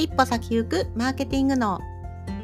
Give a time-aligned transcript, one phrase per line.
[0.00, 1.78] 一歩先行くマーケティング脳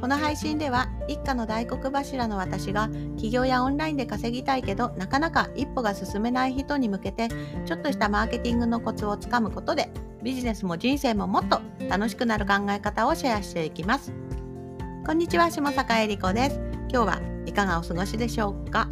[0.00, 7.28] この配信では一家の大黒柱の私が起業やオンラインで稼ぎたいけどなかなか一歩が進めない人に向けて
[7.66, 9.90] ちょっとしたマーケティングのコツをつかむことで
[10.22, 11.60] ビジネスも人生ももっと
[11.90, 14.14] 楽しくなる考え方をシェアしていきます。
[15.04, 16.56] こんにちは下坂恵理子です。
[16.88, 18.88] 今日はいかがお過ごしでしょうか？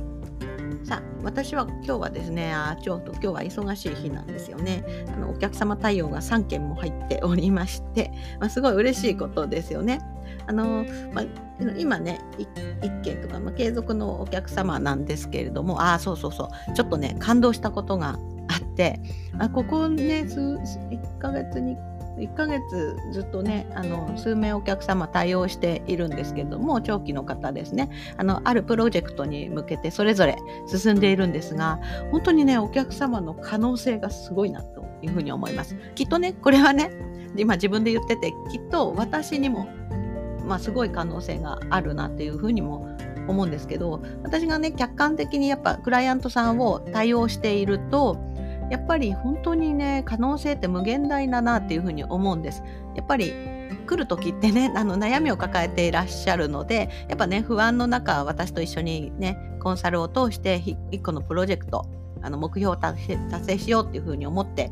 [0.82, 4.82] さあ私は今日はですねあちょっと今日は忙しい日なんですよね。
[5.08, 8.10] あのお客様対応が3件も入っておりまして、
[8.40, 10.00] まあ、すごい嬉しいことですよね。
[10.46, 11.24] あの、まあ、
[11.76, 16.74] 今ね1件とか、まあ、継続のお客様なんですけれどもああそうそうそう。
[16.74, 19.00] ちょっとね感動したことがあって
[19.38, 21.76] あここね数1ヶ月に
[22.20, 27.90] 1ヶ月ずっとねあの数名お客様対応しているんですけども長期の方ですね。
[28.16, 31.80] あのあるプロジェクトに向けてそれぞれ進んでいるんですが
[32.10, 35.76] 本当にねお客様の可能性がすごいなというふうに思います。
[35.94, 36.90] きっとねこれはね
[37.36, 39.68] 今自分で言っててきっと私にも
[40.50, 42.96] まあ、すごい可能性があるなっていうふうにも
[43.28, 48.18] 思うんですけど私がね客観的にやっぱクライアントさんを対応していると
[48.70, 52.62] やっぱり本当にね可能性って無限大だなっていうふうに思うんです。
[52.94, 53.32] やっぱり
[53.86, 61.86] 来る時ってね あの悩みを抱えていらっしゃるのでやっぱね不安の中私と一緒にねコンサルを通して1個のプロジェクト
[62.22, 64.70] あの目標を達成しようっていうふうに思って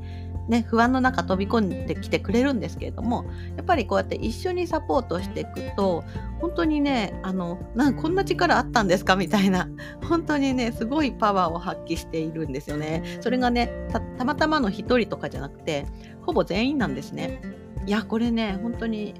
[0.49, 6.05] ね、不安の中飛び込んできてくれるんですけれどもやっぱりこうやって一緒にサポートしていくと
[6.41, 9.69] 本当にねあのなんこんな力あったんですかみたいな
[10.09, 13.19] 本当にねすごいパワーを発揮しているんですよね。
[13.21, 15.87] それがねたまたまの1人とかじゃなくて
[16.23, 17.41] ほぼ全員なんですね。
[17.87, 19.15] いやこれね本当に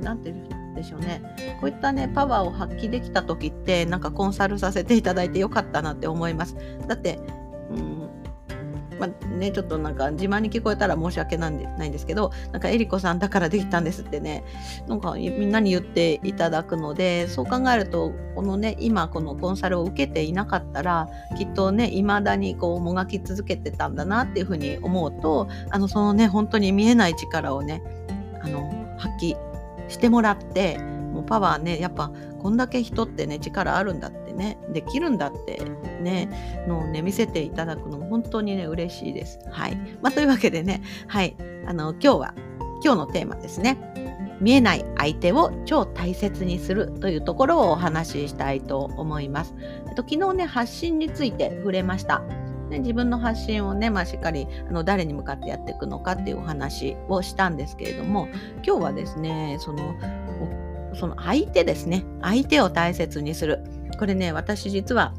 [0.00, 1.22] 何て言うんでしょうね
[1.60, 6.56] こういったねパワーを発揮できた時ってなんかコンサルさせていただいてよかったなって思います。
[6.86, 7.18] だって
[7.70, 8.19] うん
[9.00, 14.44] まあ、ね、ちょっとなんか自慢に聞こえたら申し訳ないんですけど、なんかえりこさんだからできたんですってね、
[14.86, 21.08] なんかみんなに言っていただくので、そう考えると、このね、今このコンサルを受けていなかったら、
[21.38, 27.82] きっとね、未だにこうもがき続けてたんだなっていうふうに思うと、あの、そのね、本当に見えない力をね、
[28.42, 29.36] あの、発揮
[29.88, 30.78] してもらって、
[31.20, 32.10] もうパワーね、やっぱ
[32.40, 35.60] こんだけ人ってね、力あるんだってね、できるんだって
[36.00, 39.38] ね、のをね、見せていただくのも本当にね、嬉しいです。
[39.50, 39.76] はい。
[40.00, 41.36] まあ、というわけでね、はい。
[41.66, 42.34] あの、今日は、
[42.82, 43.78] 今日のテーマですね。
[44.40, 49.54] 見えない相手を超大切にするというところをお話ししたいと思います。
[49.88, 52.22] えっと、昨日ね、発信について触れました。
[52.70, 58.28] ね、自分の発信をね、まあ、しっかりあの誰に向かってやっていくのかっていうお話をしたんですけれども
[58.64, 59.94] 今日はですねその
[60.94, 62.04] その相手ですね。
[62.22, 63.60] 相手を大切にする。
[63.98, 65.14] これね私実は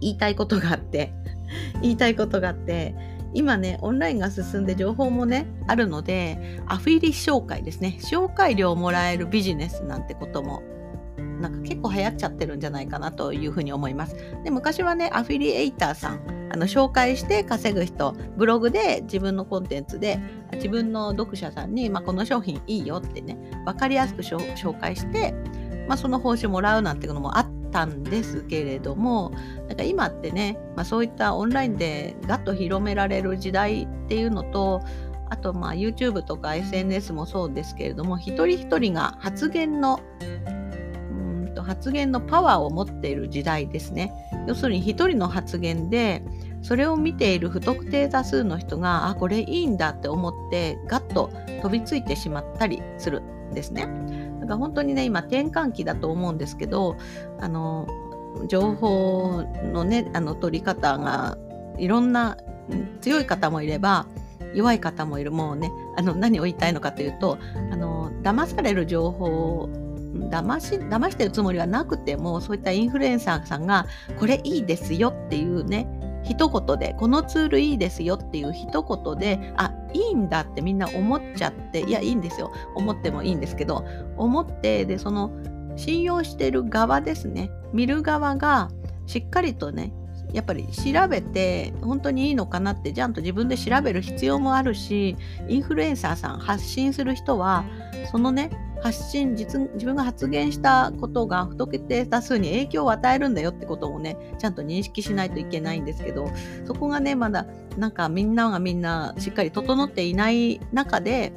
[0.00, 1.12] 言いたいことがあって。
[1.80, 2.94] 言いたいことがあって。
[3.34, 7.98] 今ねオンラインが進んで情報もねあるのでアフィリ紹介ですね。
[8.00, 10.62] 紹介料をもらえるビジネスなんてことも
[11.40, 14.16] なんか結構流行っちゃってるんじゃないかなというふうに思います。
[14.44, 20.18] で昔はねアフィリエイターさんあの紹介して稼ぐ人ブログで自分のコンテンツで
[20.52, 25.34] 自分の読者さんに、まあ、この商品いいよってね分かりやすく紹介して、
[25.88, 29.32] まあ、その報酬もらうなんていうのもあったんですけれども
[29.68, 34.82] なんか今ってね、まあ、そういったオンラインでガッと広められる時代っていうのと
[35.30, 40.00] あとまあ YouTube とか SNS もそうですけれども一人一人が発言の
[41.68, 44.10] 発言のパワーを持っている時代ですね。
[44.46, 46.22] 要するに一人の発言で
[46.62, 51.30] それを見ている不特定多数の人があこれいいんだって思ってガッと
[51.60, 53.86] 飛びついてしまったりするんですね。
[54.40, 56.96] だから本当にね今転換期だと思うんですけど
[57.38, 57.86] あの
[58.48, 61.36] 情報のねあの取り方が
[61.76, 62.38] いろんな
[63.02, 64.06] 強い方もいれば
[64.54, 67.36] 弱い方もいるもうねあの何を言いたいのかというと
[67.70, 73.86] あの騙される情報を騙し騙してるつもりはなくてもそういったインフルエンサーさんが
[74.18, 75.86] これいいですよっていうね
[76.24, 82.52] 一言でこのツールいいですよっていう一言であいいんだってみんな思っちゃっていやいいんですよ。
[82.74, 83.84] 思ってもいいんですけど
[84.16, 85.30] 思ってでその
[85.76, 87.50] 信用してる側ですね。
[87.72, 88.68] 見る側が
[89.06, 89.92] しっかりとね
[90.32, 95.16] やっぱり調べて本当にいいのかなってちゃんと自分で調べる必要もあるし
[95.48, 97.64] インフルエンサーさん発信する人は
[98.10, 98.50] そのね
[98.82, 99.46] 発信自
[99.84, 106.30] 分が発言したことが不特定多数に影響を与えるんだよってことをねちゃんと認識しないといけないんですけど
[106.66, 107.46] そこがねまだ
[107.76, 111.32] なんかみんながみんなしっかり整っていない中で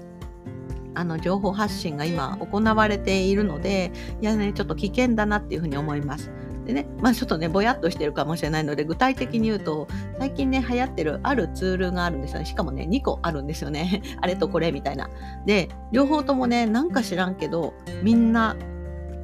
[0.93, 3.91] あの情報発信が今行われているので
[4.21, 6.31] いやねちょっと危険だなっていうふうに思います。
[6.65, 9.87] でね、まあちょっとね、ぼやっとしてるかもしれないので、具体的に言うと、
[10.19, 12.45] 最近ね、流行ってるあるツールがあるんですよね。
[12.45, 14.01] しかもね、2個あるんですよね。
[14.21, 15.09] あれとこれみたいな。
[15.45, 17.73] で、両方ともね、なんか知らんけど、
[18.03, 18.55] みんな、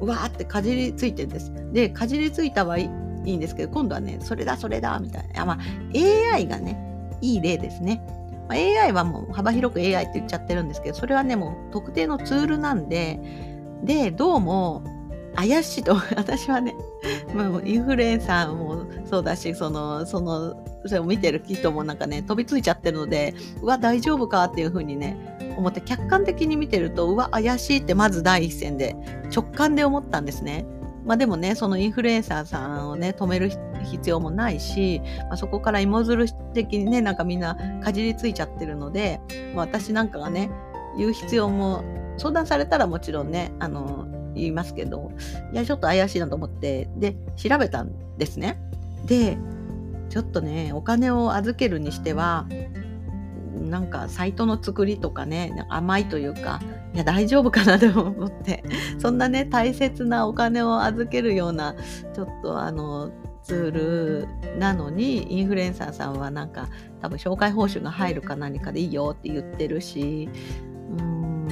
[0.00, 1.52] うわーってかじりついてるんです。
[1.72, 2.90] で、かじりついたはい
[3.24, 5.44] いんですけど、今度はね、それだ、それだ、みたいな。
[5.44, 5.58] まあ、
[6.34, 6.76] AI がね、
[7.20, 8.02] いい例ですね。
[8.48, 13.20] まあ、AI はもう幅広く AI って言っちゃってるんですけど、それはね、もう特定のツールなんで、
[13.84, 14.82] で、どうも、
[15.38, 16.74] 怪しいと 私はね
[17.32, 25.16] もうインフルエンサーもそうだしそのそのそれを見てる人もなんかね飛びついちゃってるのでうわ大丈夫かっていうふうにね
[25.56, 28.96] 思って客観的に見てるとうわ怪しいってまず第一線で
[29.34, 30.66] 直感で思ったんですね。
[31.04, 33.50] まあ、でもねそのインフルエンサーさんをね止める
[33.84, 39.18] 必要もないし、まあ、そこから芋づる的にねなんかみんなかじりついちゃってるので、
[39.54, 40.50] まあ、私なんかがね
[40.98, 41.82] 言う必要も
[42.18, 44.06] 相談されたらもちろんねあの
[44.38, 45.12] 言いますけど
[45.52, 48.60] いやちょっと怪しいなと思ってで調べたんですね。
[49.06, 49.38] で
[50.08, 52.46] ちょっとねお金を預けるにしては
[53.54, 56.60] なんかサイトの作りとかね甘いというか
[56.94, 58.64] いや大丈夫かなと思って
[58.98, 61.74] そんなね大切なお金を預けるような
[62.14, 63.10] ちょっとあの
[63.42, 66.68] ツールなのにインフルエンサーさんはなんか
[67.00, 70.28] 多分紹介報酬が入るか何かでいいよって言ってるし
[70.98, 71.48] うん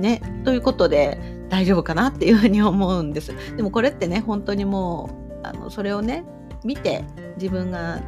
[0.00, 3.32] ねということで大丈夫かなっていうふうに思うんです。
[3.56, 5.10] でもこれってね本当にも
[5.42, 6.24] うあのそれをね
[6.64, 7.04] 見て
[7.36, 8.00] 自分が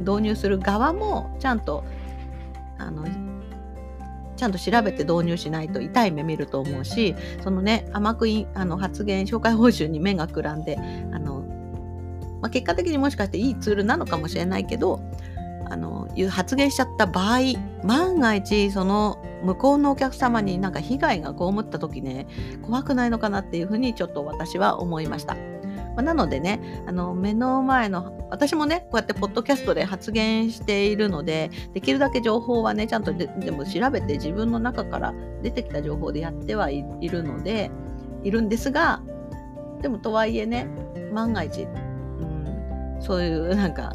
[0.00, 1.84] 導入する側もちゃんと
[2.78, 3.06] あの
[4.36, 10.76] ちゃんと調べて導入しないと痛い目見ると思うしそのね甘くいあの発言紹介報酬に目がくらんで
[11.12, 11.40] あの、
[12.42, 15.00] まあ、結果的にもしかしていいツールなのかもしれないけど
[15.70, 17.38] あのいう発言しちゃった場合
[17.84, 22.26] 万が一その向こうのお客様になんか被害が被った時ね
[22.62, 25.36] 怖くないのかなっていうふうにちょっと私は思いました。
[25.96, 37.70] ま、なのでねあの目の前の私もねこうやってポッドキャストで発言しているのでできるだけ情報はねちゃんとでも調べて自分の中から出てきた情報でやってはいるので
[38.22, 39.00] いるんですが
[39.80, 40.68] でもとはいえね
[41.12, 43.94] 万が一、うん、そういうなんか、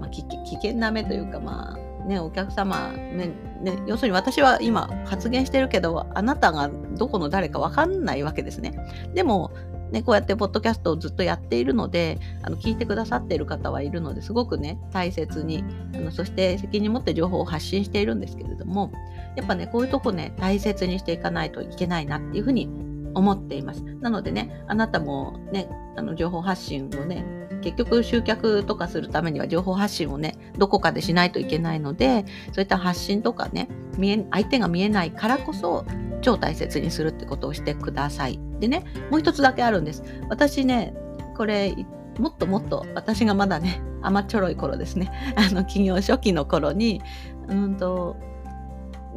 [0.00, 0.22] まあ、危
[0.56, 3.30] 険な目というかまあね、お客様、ね
[3.60, 8.72] ね、要するに私は今発言してるけど、あなたがどこの誰かわかんないわけですね。
[9.14, 9.52] でも、
[9.90, 15.64] ね、こうやってポッドキャストをずっとやっているので、あの聞いてくださっている方はいるのですごくね、大切に
[15.94, 18.90] あの、そして責任持って情報を発信しているんですけれども、
[19.36, 22.68] やっぱね、こういうとこね、大切にしていかないといけないなっていうふうに
[23.14, 23.82] 思っています。
[24.00, 27.24] なのでね、あなたもね、あの情報発信をね、
[27.60, 35.84] 結局集客とかするためには情報発信をね、どこかでしないといけないので、そういった発信とかね、見え相手が見えないからこそ、
[36.20, 38.40] 超大切にするってことをしてください。
[38.60, 40.02] でね、もう一つだけあるんです。
[40.28, 40.94] 私ね、
[41.36, 41.74] これ、
[42.18, 47.00] もっともっと私がまだね、甘っちょろい頃ですね、あの、企業初期の頃に、
[47.48, 48.16] うんと、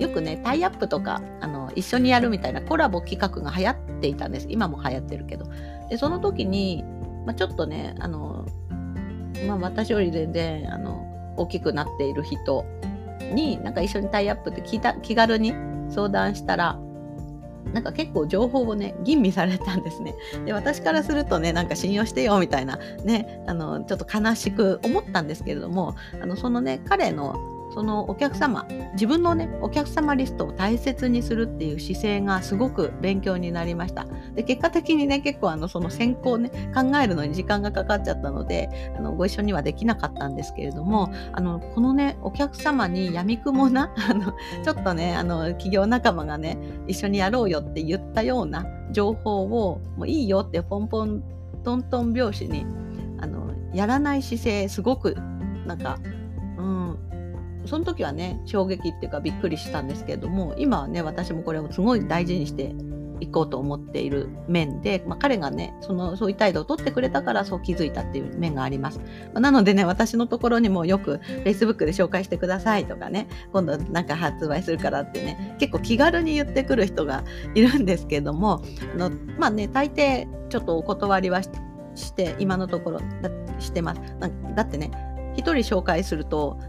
[0.01, 4.47] よくね、タイアップとか、あの、一緒にやるみたいなコラボ企画が流行っていたんです。
[4.49, 5.45] 今も流行ってるけど。
[5.89, 6.83] で、その時に、
[7.25, 8.45] まあ、ちょっとね、あの、
[9.47, 12.65] まあ、私より全然、あの、大きくなっている人
[13.33, 15.53] に、なんか一緒にタイアップって聞いた気軽に
[15.89, 16.79] 相談したら、
[17.73, 20.15] なんか結構情報をね、吟味されたんですね。
[20.45, 27.35] で、私からするとね、なんか信用してよみたいな、ね、あの、ちょっと悲しく思ったんですけれども、あの、そのね、彼の
[27.73, 34.05] そのお客様自分のねお客様リストを大切にするっていう姿勢がすごく勉強になりました。
[34.35, 51.23] で結果的にね結構あのその選考ね考えるのに時間がかかっちゃったのであのご一緒にはできなかったんですけれどもあのこのねお客様にやみくもな あのちょっとねあの企業仲間がね一緒にやろうよって言ったような情報をもういいよってポンポン
[51.63, 52.65] トントン拍子に
[53.19, 55.15] あのやらない姿勢すごく
[55.65, 55.99] なんか
[57.65, 62.73] その時はね衝撃っていうかびっくりしたんですけれども今はね私もこれをすごい大事にして
[63.21, 78.63] いこうと思っている面で、まあ、彼がねそのそういう態度を取ってくれたからそう気づいたっていう面があります、まあ、なのでね私のところにもよく Facebook で紹介してくださいとかね今度なんか発売するからってね結構気軽に言ってくる人がいるんですけれども
[78.95, 81.51] あのまあね大抵ちょっとお断りはし
[82.15, 82.99] て今のところ
[83.59, 84.01] してます。
[84.55, 84.91] だってね
[85.35, 86.59] 一人紹介すると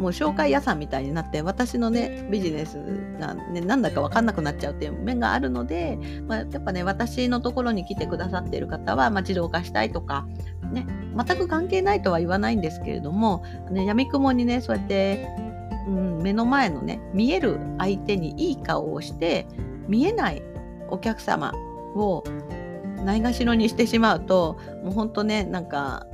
[0.00, 2.78] もう紹介屋さんみたいになって私のねビジネス
[3.20, 10.26] が、ね、なんだか分かんなくなっちゃうっていう面があるので、まあ、やっぱね私のところに来てくださっている方は、まあ、自動化したいとか、
[10.72, 15.28] ね、全く関係ないとは言わないんですけれども、ね、闇雲にねそうやって、
[15.86, 19.46] うん、目の前のね見える相手にいい顔をして
[19.86, 20.42] 見えない
[20.88, 21.52] お客様
[21.94, 22.24] を
[23.04, 26.06] ないがしろにしてしまうともうほんとねなんか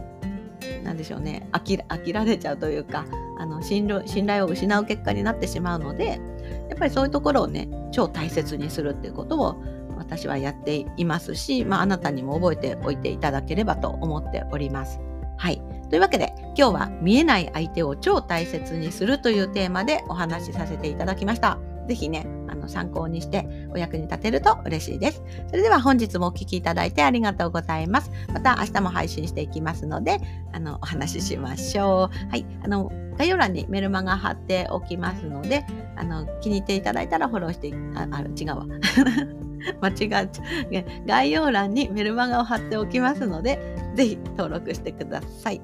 [0.82, 3.04] なんでしょうね飽き飽きられちゃうというか
[3.38, 6.20] あの信頼を失う結果になってしまうので
[6.68, 9.62] やっぱりそういうところをね超大切にするっていうことを
[9.96, 15.00] 私はやっていますし、まあ、あなたにも覚えておいていただければと思っております。
[15.38, 15.62] はい。
[15.90, 21.58] というわけで今日は見えない相手を超大切にするというテーマでお話しさせていただきました。
[21.86, 25.22] ぜひね、あの参考にしてお役に立てると嬉しいです。
[25.48, 28.10] それでは本日もお聴きいただいてありがとうございます。
[28.32, 30.18] また明日も配信していきますので、
[30.52, 32.30] あのお話ししましょう。
[32.30, 32.44] はい。
[32.64, 35.64] あの概要欄にメルマガ貼っておきますので、
[35.96, 38.66] あの気に入っていただいたらフォローして、あ、あ違うわ。
[39.80, 41.06] 間違っちゃう。
[41.06, 43.58] 概要欄にメルマガを貼っておきますので、
[43.94, 45.60] 是非登録してください。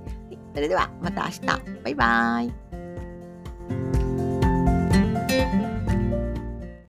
[0.54, 1.40] それではまた明日。
[1.85, 2.62] バイバーイ。